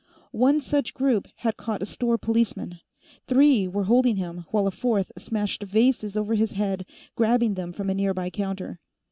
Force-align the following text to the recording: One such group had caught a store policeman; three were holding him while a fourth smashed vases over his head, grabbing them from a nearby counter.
One 0.31 0.59
such 0.61 0.95
group 0.95 1.27
had 1.35 1.57
caught 1.57 1.83
a 1.83 1.85
store 1.85 2.17
policeman; 2.17 2.79
three 3.27 3.67
were 3.67 3.83
holding 3.83 4.15
him 4.15 4.45
while 4.49 4.65
a 4.65 4.71
fourth 4.71 5.11
smashed 5.15 5.61
vases 5.61 6.17
over 6.17 6.33
his 6.33 6.53
head, 6.53 6.87
grabbing 7.15 7.53
them 7.53 7.71
from 7.71 7.87
a 7.87 7.93
nearby 7.93 8.31
counter. 8.31 8.79